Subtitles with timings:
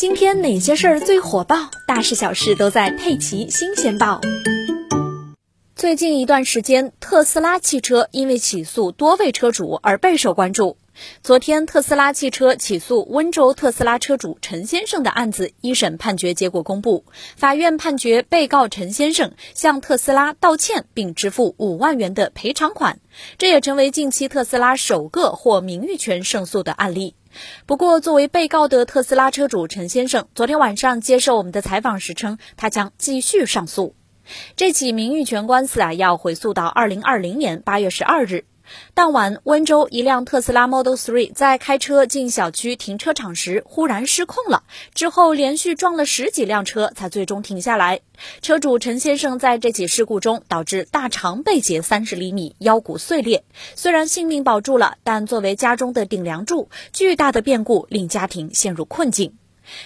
[0.00, 1.70] 今天哪些事儿最火爆？
[1.86, 4.18] 大事小事都在《佩奇新鲜报》。
[5.76, 10.78] 最近一段时间，特斯拉汽车因为起诉多位车主而备受关注。
[11.22, 17.04] 昨天，特斯拉汽车起诉温州特斯拉车主陈先生的案子一审判决结果公布，
[17.36, 23.00] 法院判决被告陈先生向特斯拉道歉并支付五万元的赔偿款，
[23.36, 27.16] 这也成为近期特斯拉首个获名誉权胜诉的案例。
[27.66, 33.94] 不过，作为被告的特斯拉车主陈先生，昨天晚上接受我们的采访时称，他将继续上诉。
[34.56, 38.44] 这起名誉权官司啊，要回溯到二零二零年八月十二日。
[38.94, 48.00] 当晚，温州一辆特斯拉 Model 3在开车进小区停车场时忽然失控了，之后连续撞了十几辆车，才最终停下来。
[48.42, 53.44] 车主陈先生在这起事故中导致大肠被截三十厘米，腰骨碎裂。
[53.74, 59.34] 虽然性命保住了，但作为家中的顶梁柱，巨大的变故令家庭陷入困境。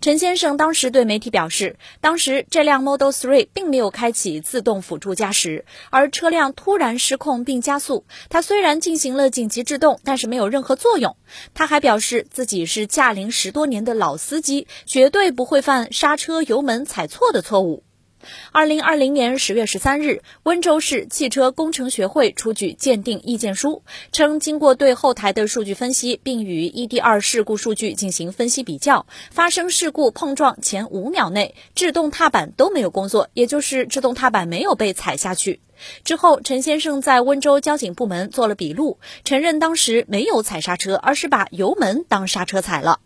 [0.00, 8.04] 陈先生当时对媒体表示，当时这辆 Model 3并没有开启自动辅助驾驶，而车辆突然失控并加速。
[8.28, 11.16] 他虽然进行了紧急制动，但是没有任何作用。
[11.54, 17.82] 他还表示自己是驾龄十多年的老司机，绝对不会犯刹车油门踩错的错误。
[18.52, 35.60] 二零二零年十月十三日，温州市汽车工程学会出具鉴定意见书，称经过对后台的数据分析，并与 ED2 事故数据进行分析比较，发生事故碰撞前五秒内，制动踏板都没有工作，也就是制动踏板没有被踩下去。
[36.04, 43.00] 之后，陈先生在温州交警部门做了笔录，承认当时没有踩刹车，而是把油门当刹车踩了。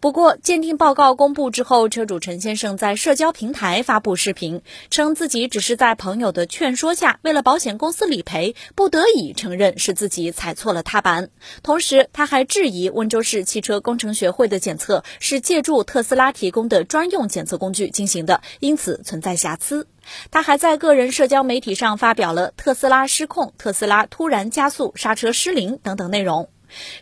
[0.00, 11.30] 不过，鉴定报告公布之后，车主陈先生在社交平台发布视频，称自己只是在朋友的劝说下，为了保险公司理赔，不得已承认是自己踩错了踏板。
[11.62, 19.86] 同时，他还质疑温州市汽车工程学会的检测是借助特斯拉提供的专用检测工具进行的，因此存在瑕疵。
[20.30, 26.50] 他还在个人社交媒体上发表了“特斯拉失控”“特斯拉突然加速刹车失灵”等等内容。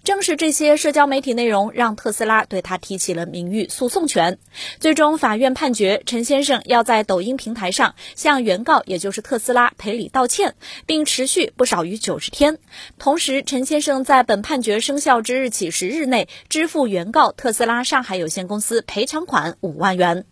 [0.05, 4.39] 正是这些社交媒体内容，让特斯拉对他提起了名誉诉讼权。
[4.81, 10.55] 最终，法院判决陈先生要在抖音平台上向原告，也就是特斯拉赔礼道歉，
[10.87, 12.59] 并持续不少于九十天。
[12.99, 20.25] 同时，陈先生在本判决生效之日起十日内支付原告特斯拉上海有限公司赔偿款五万元。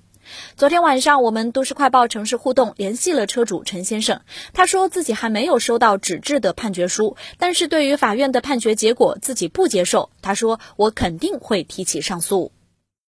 [0.57, 4.21] 昨天晚上，我们都市快报城市互动联系了车主陈先生，
[4.53, 10.11] 他说自己还没有收到纸质的判决书，但是对于法院的判决结果自己不接受。
[10.23, 12.53] 他说：“我肯定会提起上诉。”